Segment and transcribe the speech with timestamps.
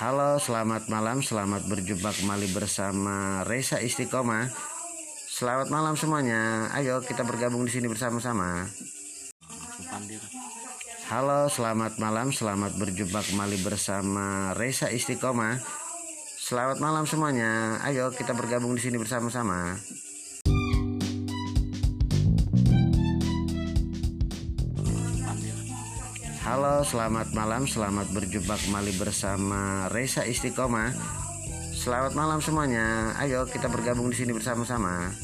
[0.00, 1.20] Halo, selamat malam.
[1.20, 4.48] Selamat berjumpa kembali bersama Reza Istiqomah.
[5.28, 6.72] Selamat malam semuanya.
[6.72, 8.64] Ayo kita bergabung di sini bersama-sama.
[11.12, 12.32] Halo, selamat malam.
[12.32, 15.60] Selamat berjumpa kembali bersama Reza Istiqomah.
[16.40, 17.80] Selamat malam semuanya.
[17.84, 19.76] Ayo kita bergabung di sini bersama-sama.
[26.42, 27.70] Halo, selamat malam.
[27.70, 30.90] Selamat berjumpa kembali bersama Reza Istiqomah.
[31.70, 33.14] Selamat malam semuanya.
[33.22, 35.14] Ayo kita bergabung di sini bersama-sama.